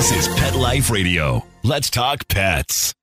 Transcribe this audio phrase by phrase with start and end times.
[0.00, 1.44] This is Pet Life Radio.
[1.62, 2.94] Let's talk pets.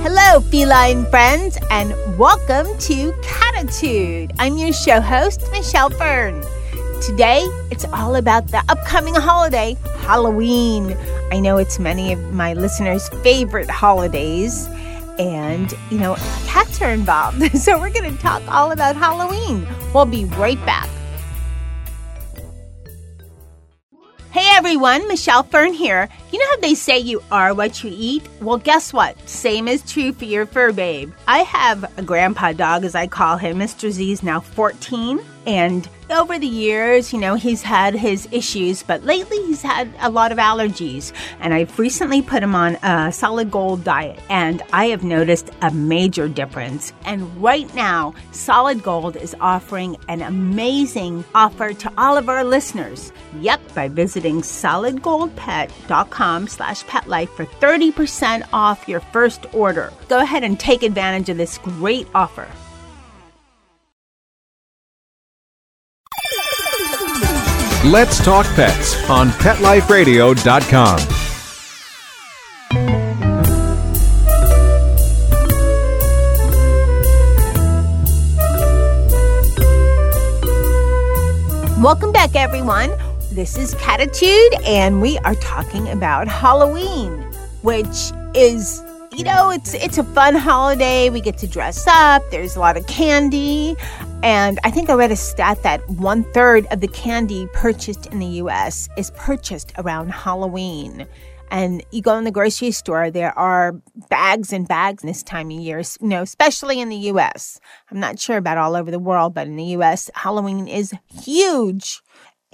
[0.00, 4.34] Hello, feline friends, and welcome to Catitude.
[4.38, 6.42] I'm your show host, Michelle Fern.
[7.02, 10.96] Today, it's all about the upcoming holiday, Halloween.
[11.32, 14.68] I know it's many of my listeners' favorite holidays,
[15.18, 16.14] and you know,
[16.46, 17.42] cats are involved.
[17.58, 19.66] So, we're going to talk all about Halloween.
[19.92, 20.88] We'll be right back.
[24.30, 26.08] Hey everyone, Michelle Fern here.
[26.30, 28.26] You know how they say you are what you eat?
[28.40, 29.28] Well, guess what?
[29.28, 31.12] Same is true for your fur babe.
[31.28, 33.58] I have a grandpa dog, as I call him.
[33.58, 33.90] Mr.
[33.90, 39.04] Z is now 14, and over the years, you know, he's had his issues, but
[39.04, 41.12] lately he's had a lot of allergies.
[41.40, 45.70] And I've recently put him on a solid gold diet, and I have noticed a
[45.70, 46.92] major difference.
[47.04, 53.12] And right now, Solid Gold is offering an amazing offer to all of our listeners.
[53.40, 59.92] Yep, by visiting solidgoldpet.com slash petlife for 30% off your first order.
[60.08, 62.48] Go ahead and take advantage of this great offer.
[67.84, 70.98] Let's Talk Pets on PetLifeRadio.com.
[81.82, 82.92] Welcome back, everyone.
[83.32, 87.20] This is Catitude, and we are talking about Halloween,
[87.62, 88.80] which is,
[89.14, 91.10] you know, it's it's a fun holiday.
[91.10, 92.22] We get to dress up.
[92.30, 93.76] There's a lot of candy,
[94.22, 98.20] and I think I read a stat that one third of the candy purchased in
[98.20, 98.88] the U.S.
[98.96, 101.06] is purchased around Halloween.
[101.50, 103.72] And you go in the grocery store, there are
[104.08, 107.60] bags and bags this time of year, you know, especially in the US.
[107.90, 112.00] I'm not sure about all over the world, but in the US, Halloween is huge.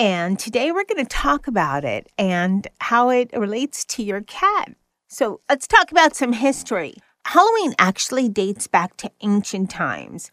[0.00, 4.74] And today we're going to talk about it and how it relates to your cat.
[5.10, 6.94] So let's talk about some history.
[7.24, 10.30] Halloween actually dates back to ancient times,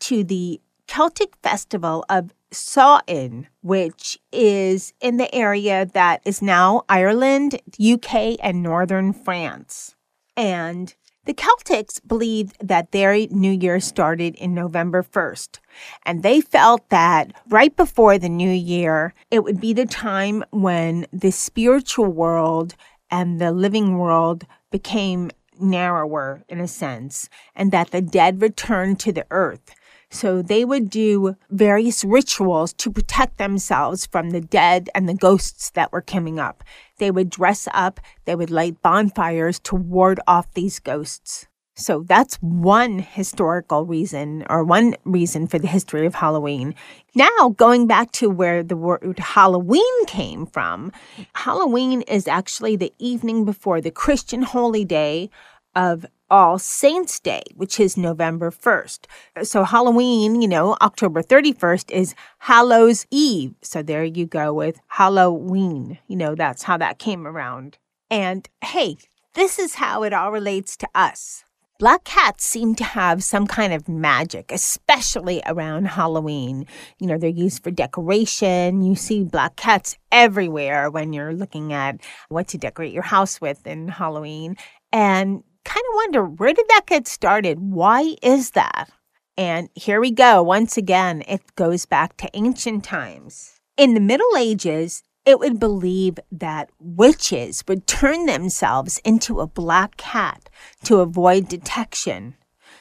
[0.00, 7.60] to the Celtic festival of Samhain, which is in the area that is now Ireland,
[7.80, 9.94] UK, and northern France.
[10.36, 10.92] And
[11.24, 15.60] the Celtics believed that their new year started in November 1st.
[16.04, 21.06] And they felt that right before the new year, it would be the time when
[21.12, 22.74] the spiritual world
[23.10, 25.30] and the living world became
[25.60, 29.74] narrower in a sense, and that the dead returned to the earth.
[30.10, 35.70] So they would do various rituals to protect themselves from the dead and the ghosts
[35.70, 36.64] that were coming up.
[36.98, 41.46] They would dress up, they would light bonfires to ward off these ghosts.
[41.78, 46.74] So that's one historical reason or one reason for the history of Halloween.
[47.14, 50.92] Now, going back to where the word Halloween came from,
[51.34, 55.30] Halloween is actually the evening before the Christian holy day
[55.76, 59.06] of all Saints Day, which is November 1st.
[59.44, 63.54] So Halloween, you know, October 31st is Hallows Eve.
[63.62, 65.98] So there you go with Halloween.
[66.08, 67.78] You know, that's how that came around.
[68.10, 68.96] And hey,
[69.34, 71.44] this is how it all relates to us.
[71.78, 76.66] Black cats seem to have some kind of magic, especially around Halloween.
[76.98, 78.82] You know, they're used for decoration.
[78.82, 82.00] You see black cats everywhere when you're looking at
[82.30, 84.56] what to decorate your house with in Halloween.
[84.92, 87.60] And kind of wonder where did that get started?
[87.60, 88.90] Why is that?
[89.36, 90.42] And here we go.
[90.42, 93.60] Once again, it goes back to ancient times.
[93.76, 99.98] In the Middle Ages, it would believe that witches would turn themselves into a black
[99.98, 100.48] cat
[100.84, 102.34] to avoid detection.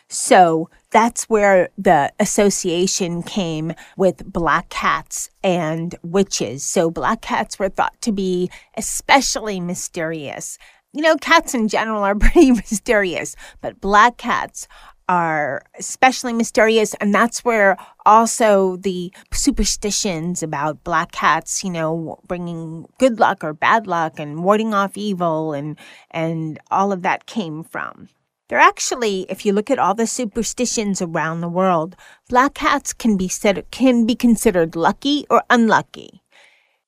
[0.08, 6.64] So that's where the association came with black cats and witches.
[6.64, 10.58] So black cats were thought to be especially mysterious
[10.94, 14.67] you know, cats in general are pretty mysterious, but black cats
[15.09, 16.94] are especially mysterious.
[16.96, 23.54] And that's where also the superstitions about black cats, you know, bringing good luck or
[23.54, 25.78] bad luck and warding off evil and,
[26.12, 28.09] and all of that came from.
[28.50, 31.96] They're actually, if you look at all the superstitions around the world,
[32.30, 36.22] black cats can be said, can be considered lucky or unlucky.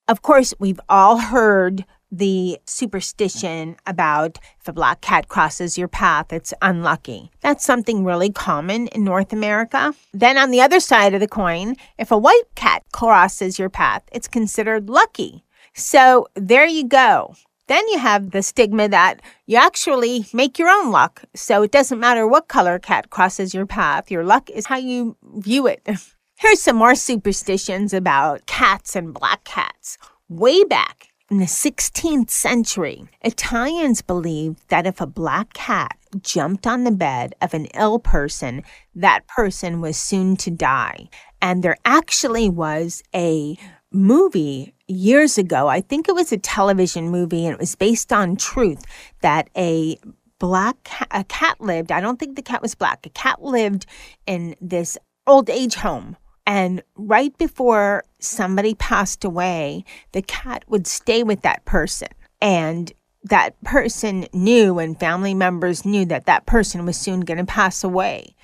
[0.07, 6.33] Of course, we've all heard the superstition about if a black cat crosses your path,
[6.33, 7.31] it's unlucky.
[7.41, 9.93] That's something really common in North America.
[10.13, 14.03] Then on the other side of the coin, if a white cat crosses your path,
[14.11, 15.43] it's considered lucky.
[15.73, 17.35] So there you go.
[17.67, 21.23] Then you have the stigma that you actually make your own luck.
[21.35, 25.15] So it doesn't matter what color cat crosses your path, your luck is how you
[25.35, 25.87] view it.
[26.35, 29.97] Here's some more superstitions about cats and black cats.
[30.29, 36.83] Way back in the 16th century, Italians believed that if a black cat jumped on
[36.83, 38.63] the bed of an ill person,
[38.95, 41.07] that person was soon to die.
[41.41, 43.57] And there actually was a
[43.91, 45.67] movie years ago.
[45.67, 48.83] I think it was a television movie and it was based on truth
[49.21, 49.97] that a
[50.39, 51.91] black cat, a cat lived.
[51.91, 53.05] I don't think the cat was black.
[53.05, 53.85] A cat lived
[54.25, 54.97] in this
[55.27, 56.17] old age home.
[56.49, 62.07] And right before somebody passed away, the cat would stay with that person.
[62.41, 62.91] And
[63.23, 67.83] that person knew and family members knew that that person was soon going to pass
[67.83, 68.35] away.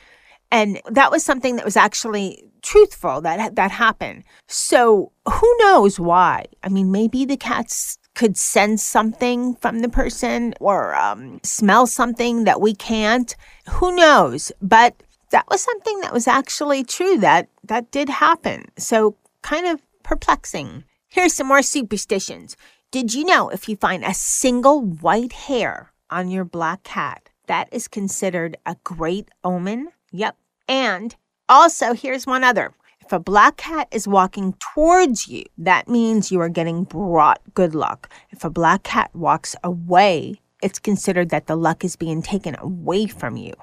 [0.51, 4.23] And that was something that was actually truthful that that happened.
[4.47, 6.45] So who knows why?
[6.61, 12.43] I mean, maybe the cats could sense something from the person or um, smell something
[12.43, 13.35] that we can't.
[13.67, 14.51] Who knows?
[14.61, 14.93] But
[15.31, 17.18] that was something that was actually true.
[17.18, 18.66] That that did happen.
[18.77, 20.83] So kind of perplexing.
[21.07, 22.57] Here's some more superstitions.
[22.92, 27.68] Did you know if you find a single white hair on your black cat, that
[27.72, 29.89] is considered a great omen?
[30.12, 30.38] Yep.
[30.68, 31.16] And
[31.48, 32.74] also, here's one other.
[33.01, 37.75] If a black cat is walking towards you, that means you are getting brought good
[37.75, 38.10] luck.
[38.31, 43.06] If a black cat walks away, it's considered that the luck is being taken away
[43.06, 43.54] from you.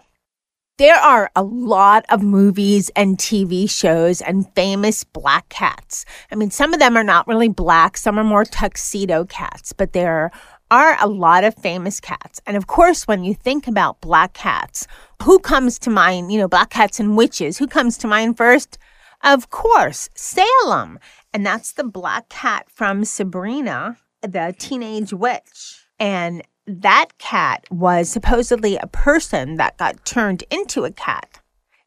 [0.78, 6.06] There are a lot of movies and TV shows and famous black cats.
[6.30, 9.92] I mean, some of them are not really black, some are more tuxedo cats, but
[9.92, 10.30] there
[10.70, 12.40] are a lot of famous cats.
[12.46, 14.86] And of course, when you think about black cats,
[15.22, 16.32] who comes to mind?
[16.32, 17.58] You know, black cats and witches.
[17.58, 18.78] Who comes to mind first?
[19.22, 20.98] Of course, Salem.
[21.34, 25.86] And that's the black cat from Sabrina, the teenage witch.
[25.98, 31.40] And that cat was supposedly a person that got turned into a cat.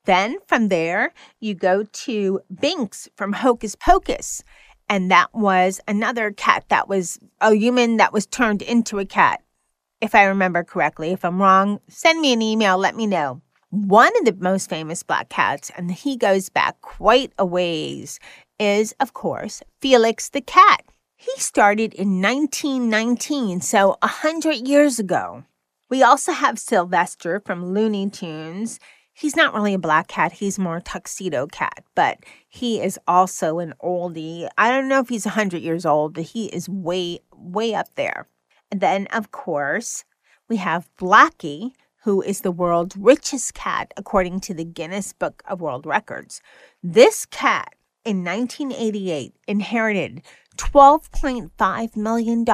[0.06, 4.44] Then from there, you go to Binks from Hocus Pocus.
[4.88, 9.42] And that was another cat that was a human that was turned into a cat.
[10.02, 13.42] If I remember correctly, if I'm wrong, send me an email, let me know.
[13.72, 18.20] One of the most famous black cats, and he goes back quite a ways,
[18.60, 20.84] is, of course, Felix the cat.
[21.26, 25.44] He started in 1919, so 100 years ago.
[25.90, 28.80] We also have Sylvester from Looney Tunes
[29.16, 30.34] he's not really a black cat.
[30.34, 34.48] He's more a tuxedo cat, but he is also an oldie.
[34.58, 38.28] I don't know if he's 100 years old, but he is way, way up there.
[38.72, 40.04] And then, of course,
[40.48, 41.72] we have Blackie,
[42.04, 46.42] who is the world's richest cat according to the Guinness Book of World Records.
[46.84, 47.74] This cat
[48.04, 50.22] in 1988 inherited
[50.58, 52.46] $12.5 million.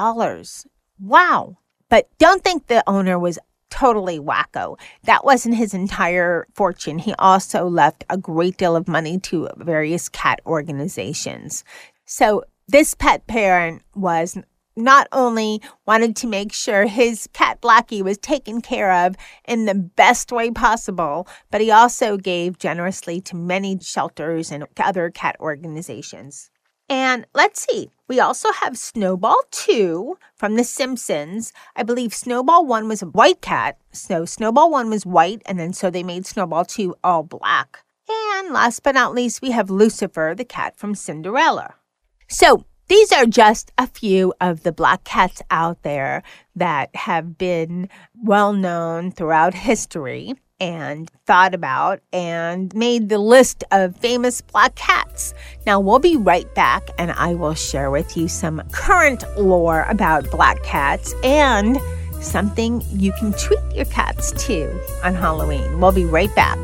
[1.00, 1.57] Wow.
[1.89, 3.39] But don't think the owner was
[3.71, 4.77] totally wacko.
[5.03, 7.00] That wasn't his entire fortune.
[7.00, 11.63] He also left a great deal of money to various cat organizations.
[12.06, 14.38] So this pet parent was
[14.75, 19.15] not only wanted to make sure his cat Blackie was taken care of
[19.48, 25.09] in the best way possible, but he also gave generously to many shelters and other
[25.09, 26.50] cat organizations.
[26.92, 31.54] And let's see, we also have Snowball 2 from The Simpsons.
[31.74, 33.77] I believe Snowball 1 was a white cat.
[33.94, 37.86] So Snowball 1 was white, and then so they made Snowball 2 all black.
[38.10, 41.75] And last but not least, we have Lucifer, the cat from Cinderella.
[42.27, 46.24] So these are just a few of the black cats out there
[46.58, 47.88] that have been
[48.22, 55.34] well known throughout history and thought about and made the list of famous black cats.
[55.65, 60.30] Now, we'll be right back and I will share with you some current lore about
[60.30, 61.80] black cats and
[62.22, 64.70] something you can treat your cats to
[65.03, 65.80] on Halloween.
[65.80, 66.58] We'll be right back.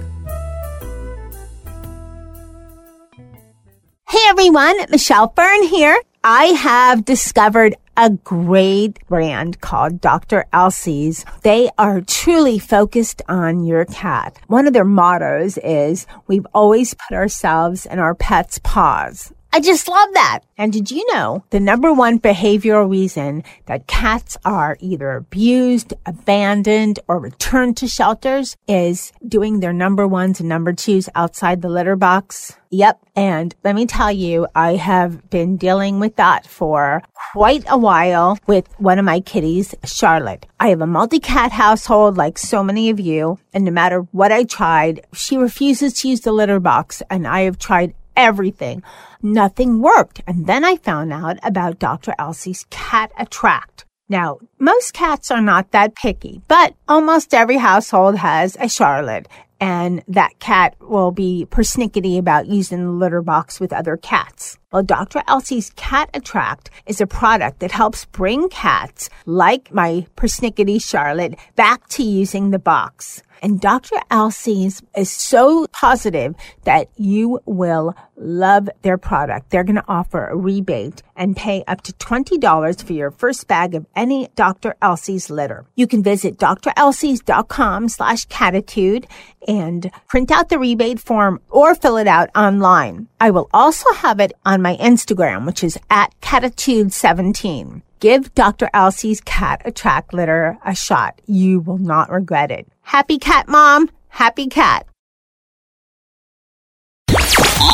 [4.08, 6.00] Hey everyone, Michelle Fern here.
[6.24, 10.46] I have discovered a great brand called Dr.
[10.54, 11.26] Elsey's.
[11.42, 14.38] They are truly focused on your cat.
[14.46, 19.34] One of their mottos is we've always put ourselves in our pet's paws.
[19.54, 20.42] I just love that.
[20.58, 27.00] And did you know the number one behavioral reason that cats are either abused, abandoned,
[27.08, 31.96] or returned to shelters is doing their number ones and number twos outside the litter
[31.96, 32.58] box?
[32.70, 33.00] Yep.
[33.16, 37.02] And let me tell you, I have been dealing with that for
[37.34, 40.46] quite a while with one of my kitties, Charlotte.
[40.60, 43.40] I have a multi-cat household like so many of you.
[43.54, 47.42] And no matter what I tried, she refuses to use the litter box and I
[47.42, 48.84] have tried everything.
[49.22, 50.22] Nothing worked.
[50.28, 52.14] And then I found out about Dr.
[52.20, 53.86] Elsey's Cat Attract.
[54.10, 59.28] Now, most cats are not that picky, but almost every household has a Charlotte
[59.60, 64.58] and that cat will be persnickety about using the litter box with other cats.
[64.72, 65.24] Well, Dr.
[65.28, 71.88] Elsey's Cat Attract is a product that helps bring cats like my persnickety Charlotte back
[71.90, 73.24] to using the box.
[73.42, 73.98] And Dr.
[74.10, 79.50] Elsey's is so positive that you will love their product.
[79.50, 83.76] They're going to offer a rebate and pay up to $20 for your first bag
[83.76, 84.76] of any Dr.
[84.82, 85.66] Elsey's litter.
[85.76, 89.06] You can visit drelseys.com slash catitude
[89.48, 93.08] and print out the rebate form or fill it out online.
[93.20, 97.82] I will also have it on my Instagram, which is at catitude17.
[98.00, 98.70] Give Dr.
[98.74, 101.20] Elsey's cat attract litter a shot.
[101.26, 102.68] You will not regret it.
[102.82, 103.90] Happy cat mom.
[104.10, 104.86] Happy cat.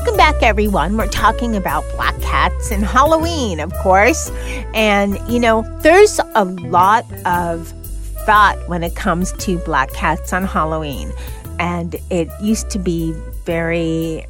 [0.00, 0.97] Welcome back, everyone.
[0.97, 4.30] We're talking about black cats and Halloween, of course.
[4.73, 7.69] And, you know, there's a lot of
[8.25, 11.12] thought when it comes to black cats on Halloween.
[11.59, 13.12] And it used to be
[13.45, 14.25] very,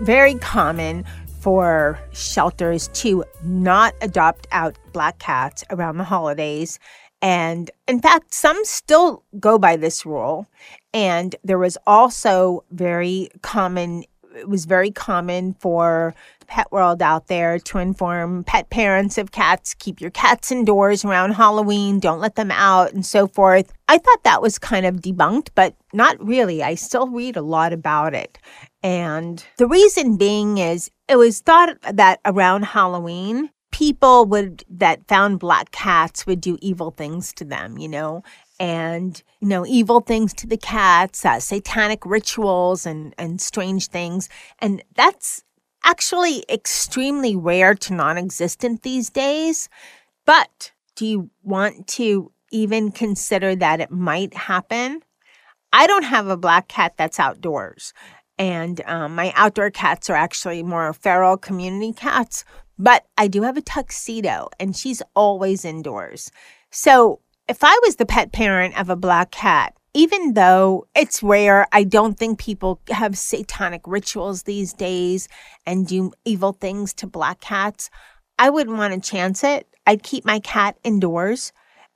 [0.00, 1.04] very common
[1.40, 6.78] for shelters to not adopt out black cats around the holidays.
[7.20, 10.46] And in fact, some still go by this rule.
[10.94, 14.04] And there was also very common
[14.40, 16.14] it was very common for
[16.46, 21.32] pet world out there to inform pet parents of cats keep your cats indoors around
[21.32, 23.72] halloween don't let them out and so forth.
[23.88, 26.62] I thought that was kind of debunked but not really.
[26.62, 28.38] I still read a lot about it.
[28.82, 35.38] And the reason being is it was thought that around halloween people would that found
[35.38, 38.22] black cats would do evil things to them you know?
[38.58, 44.28] And you know evil things to the cats uh, satanic rituals and and strange things.
[44.58, 45.42] And that's
[45.84, 49.68] actually extremely rare to non-existent these days.
[50.26, 55.02] But do you want to even consider that it might happen?
[55.72, 57.92] I don't have a black cat that's outdoors.
[58.38, 62.44] And um, my outdoor cats are actually more feral community cats
[62.82, 66.30] but i do have a tuxedo and she's always indoors
[66.70, 67.20] so
[67.50, 71.82] if I was the pet parent of a black cat, even though it's rare, I
[71.82, 75.26] don't think people have satanic rituals these days
[75.66, 77.90] and do evil things to black cats.
[78.38, 79.66] I wouldn't want to chance it.
[79.84, 81.52] I'd keep my cat indoors.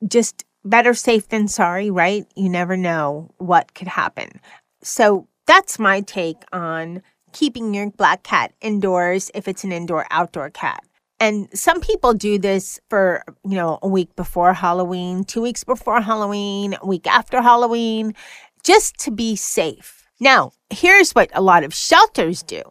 [0.06, 2.26] Just better safe than sorry, right?
[2.34, 4.40] You never know what could happen.
[4.82, 7.00] So that's my take on
[7.34, 10.82] keeping your black cat indoors if it's an indoor outdoor cat.
[11.20, 16.00] And some people do this for, you know, a week before Halloween, two weeks before
[16.00, 18.14] Halloween, a week after Halloween,
[18.62, 20.08] just to be safe.
[20.20, 22.62] Now, here's what a lot of shelters do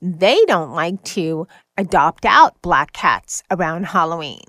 [0.00, 4.42] they don't like to adopt out black cats around Halloween.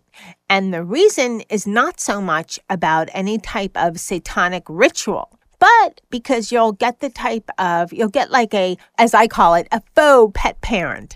[0.50, 6.52] And the reason is not so much about any type of satanic ritual but because
[6.52, 10.34] you'll get the type of, you'll get like a, as I call it, a faux
[10.36, 11.16] pet parent.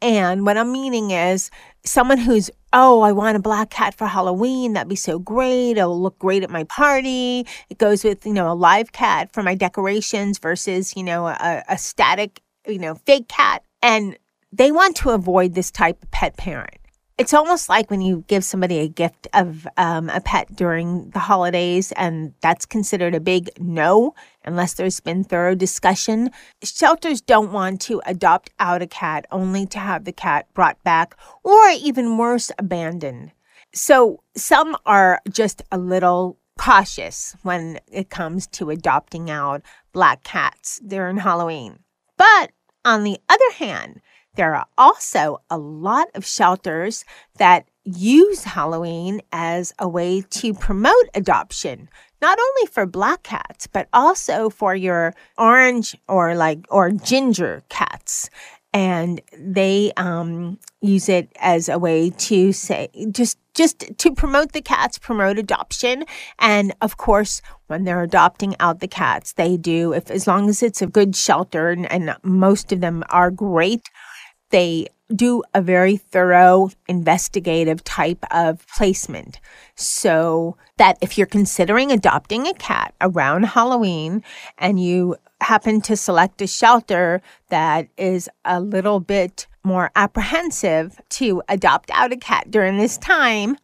[0.00, 1.50] And what I'm meaning is
[1.84, 4.74] someone who's, oh, I want a black cat for Halloween.
[4.74, 5.78] That'd be so great.
[5.78, 7.44] It'll look great at my party.
[7.70, 11.64] It goes with, you know, a live cat for my decorations versus, you know, a,
[11.68, 13.64] a static, you know, fake cat.
[13.82, 14.16] And
[14.52, 16.78] they want to avoid this type of pet parent
[17.18, 21.18] it's almost like when you give somebody a gift of um, a pet during the
[21.18, 26.30] holidays, and that's considered a big no unless there's been thorough discussion.
[26.62, 31.16] Shelters don't want to adopt out a cat only to have the cat brought back
[31.42, 33.32] or even worse, abandoned.
[33.74, 40.80] So some are just a little cautious when it comes to adopting out black cats
[40.86, 41.80] during Halloween.
[42.16, 42.52] But
[42.84, 44.00] on the other hand,
[44.38, 47.04] there are also a lot of shelters
[47.36, 51.88] that use Halloween as a way to promote adoption
[52.20, 58.30] not only for black cats, but also for your orange or like or ginger cats.
[58.72, 64.60] And they um, use it as a way to say just just to promote the
[64.60, 66.04] cats, promote adoption,
[66.38, 70.62] and of course, when they're adopting out the cats, they do if as long as
[70.62, 73.88] it's a good shelter, and, and most of them are great.
[74.50, 79.40] They do a very thorough investigative type of placement.
[79.74, 84.22] So that if you're considering adopting a cat around Halloween
[84.58, 91.42] and you happen to select a shelter that is a little bit more apprehensive to
[91.48, 93.56] adopt out a cat during this time,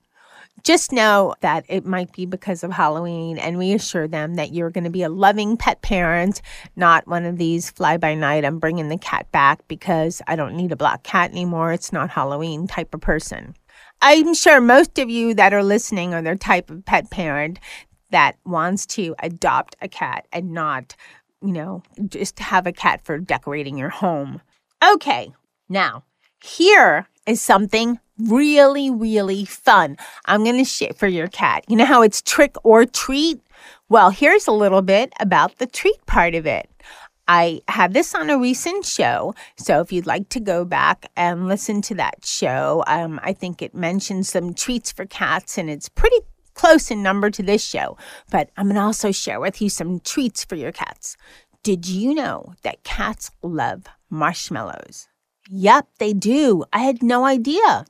[0.64, 4.84] just know that it might be because of Halloween and reassure them that you're going
[4.84, 6.40] to be a loving pet parent,
[6.74, 10.56] not one of these fly by night, I'm bringing the cat back because I don't
[10.56, 11.72] need a black cat anymore.
[11.72, 13.54] It's not Halloween type of person.
[14.00, 17.60] I'm sure most of you that are listening are the type of pet parent
[18.10, 20.96] that wants to adopt a cat and not,
[21.42, 24.40] you know, just have a cat for decorating your home.
[24.82, 25.32] Okay,
[25.68, 26.04] now
[26.42, 29.96] here is something really, really fun.
[30.26, 31.64] I'm going to share for your cat.
[31.68, 33.40] You know how it's trick or treat?
[33.88, 36.68] Well, here's a little bit about the treat part of it.
[37.26, 39.34] I had this on a recent show.
[39.56, 43.62] So if you'd like to go back and listen to that show, um, I think
[43.62, 46.18] it mentions some treats for cats and it's pretty
[46.54, 47.96] close in number to this show.
[48.30, 51.16] But I'm going to also share with you some treats for your cats.
[51.62, 55.08] Did you know that cats love marshmallows?
[55.48, 56.64] Yep, they do.
[56.72, 57.86] I had no idea.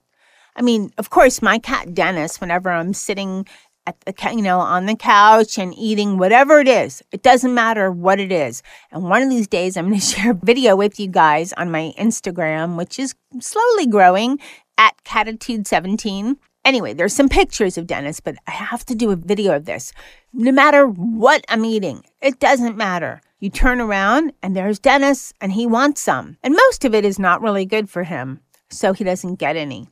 [0.56, 3.46] I mean, of course, my cat Dennis, whenever I'm sitting
[3.86, 7.90] at the you know on the couch and eating whatever it is, it doesn't matter
[7.90, 8.62] what it is.
[8.90, 11.70] And one of these days, I'm going to share a video with you guys on
[11.70, 14.38] my Instagram, which is slowly growing
[14.78, 16.36] at Catitude17.
[16.64, 19.92] Anyway, there's some pictures of Dennis, but I have to do a video of this.
[20.32, 23.20] No matter what I'm eating, it doesn't matter.
[23.38, 26.38] You turn around and there's Dennis and he wants some.
[26.42, 29.88] And most of it is not really good for him, so he doesn't get any.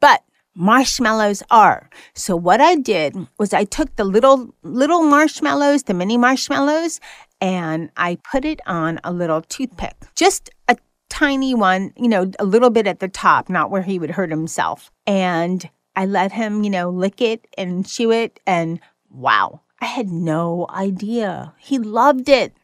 [0.00, 0.22] But
[0.54, 1.88] marshmallows are.
[2.14, 7.00] So what I did was I took the little little marshmallows, the mini marshmallows,
[7.40, 9.94] and I put it on a little toothpick.
[10.14, 10.76] Just a
[11.08, 14.30] tiny one, you know, a little bit at the top, not where he would hurt
[14.30, 14.90] himself.
[15.06, 18.80] And I let him, you know, lick it and chew it and
[19.10, 21.54] wow, I had no idea.
[21.58, 22.54] He loved it.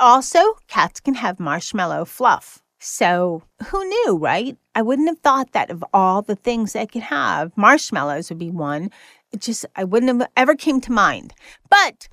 [0.00, 2.62] Also, cats can have marshmallow fluff.
[2.80, 4.56] So, who knew, right?
[4.74, 8.50] I wouldn't have thought that of all the things they could have, marshmallows would be
[8.50, 8.90] one.
[9.32, 11.34] It just, I wouldn't have ever came to mind.
[11.68, 12.08] But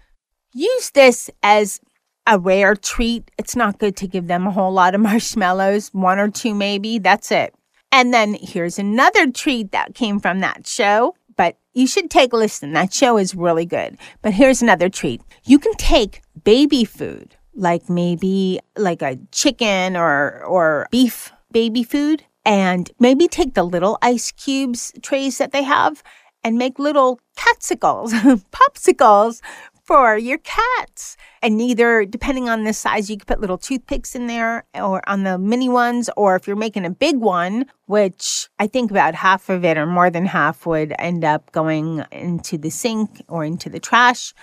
[0.54, 1.80] use this as
[2.26, 3.30] a rare treat.
[3.38, 6.98] It's not good to give them a whole lot of marshmallows, one or two maybe.
[6.98, 7.54] That's it.
[7.92, 11.16] And then here's another treat that came from that show.
[11.38, 12.74] But you should take a listen.
[12.74, 13.98] That show is really good.
[14.22, 15.22] But here's another treat.
[15.44, 22.24] You can take baby food like maybe like a chicken or or beef baby food
[22.46, 26.04] and maybe take the little ice cubes trays that they have
[26.44, 28.14] and make little catsicles,
[28.52, 29.42] popsicles
[29.84, 31.18] for your cats.
[31.42, 35.24] And either, depending on the size, you could put little toothpicks in there or on
[35.24, 39.50] the mini ones, or if you're making a big one, which I think about half
[39.50, 43.70] of it or more than half would end up going into the sink or into
[43.70, 44.34] the trash.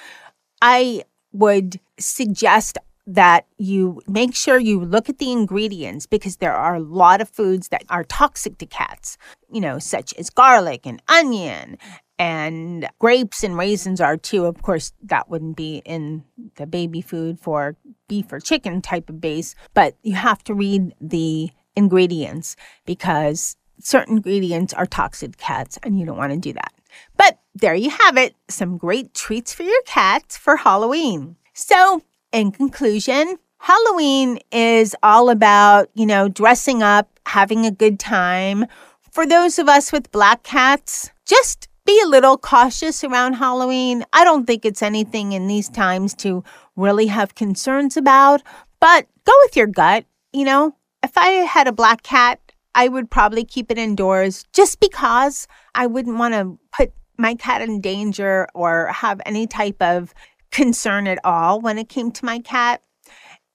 [0.61, 6.77] I would suggest that you make sure you look at the ingredients because there are
[6.77, 9.19] a lot of foods that are toxic to cats,
[9.51, 11.79] you know, such as garlic and onion
[12.19, 14.45] and grapes and raisins are too.
[14.45, 16.25] Of course, that wouldn't be in
[16.57, 17.77] the baby food for
[18.09, 22.55] beef or chicken type of base, but you have to read the ingredients
[22.87, 26.73] because certain ingredients are toxic to cats and you don't want to do that.
[27.17, 31.37] But there you have it some great treats for your cats for Halloween.
[31.55, 38.67] So, in conclusion, Halloween is all about, you know, dressing up, having a good time.
[39.11, 44.05] For those of us with black cats, just be a little cautious around Halloween.
[44.13, 46.43] I don't think it's anything in these times to
[46.77, 48.43] really have concerns about,
[48.81, 50.07] but go with your gut.
[50.33, 52.41] You know, if I had a black cat,
[52.75, 57.61] I would probably keep it indoors just because I wouldn't want to put my cat
[57.63, 60.15] in danger or have any type of
[60.53, 62.83] concern at all when it came to my cat.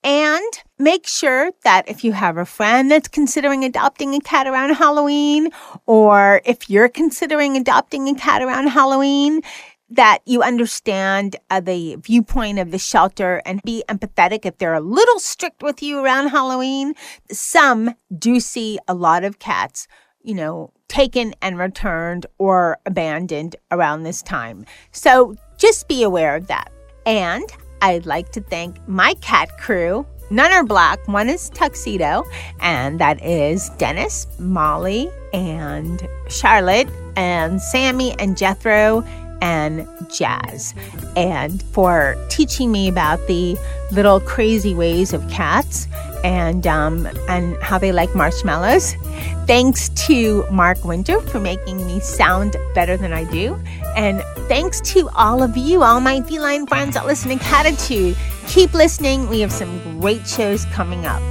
[0.04, 4.76] And make sure that if you have a friend that's considering adopting a cat around
[4.76, 5.50] Halloween,
[5.86, 9.42] or if you're considering adopting a cat around Halloween,
[9.90, 14.82] that you understand uh, the viewpoint of the shelter and be empathetic if they're a
[14.82, 16.94] little strict with you around Halloween.
[17.32, 19.88] Some do see a lot of cats,
[20.22, 24.66] you know, taken and returned or abandoned around this time.
[24.92, 26.72] So just be aware of that.
[27.08, 27.46] And
[27.82, 30.06] I'd like to thank my cat crew.
[30.30, 32.26] None are black, one is tuxedo,
[32.60, 39.06] and that is Dennis, Molly, and Charlotte, and Sammy, and Jethro,
[39.42, 40.74] and Jazz,
[41.16, 43.58] and for teaching me about the
[43.92, 45.88] little crazy ways of cats
[46.28, 48.96] and um, and how they like marshmallows.
[49.46, 53.58] Thanks to Mark Winter for making me sound better than I do,
[53.96, 58.18] and thanks to all of you, all my feline friends that listen to Catitude.
[58.48, 59.30] Keep listening.
[59.30, 61.22] We have some great shows coming up.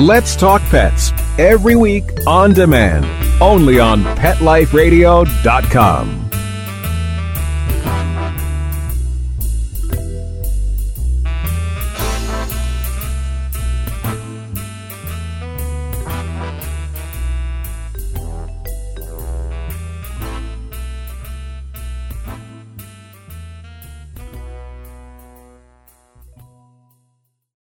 [0.00, 3.06] Let's Talk Pets every week on demand,
[3.40, 6.23] only on PetLifeRadio.com.